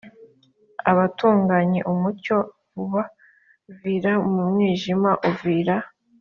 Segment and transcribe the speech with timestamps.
[0.91, 2.37] abatunganye umucyo
[2.81, 5.75] ubavira mu mwijima uvira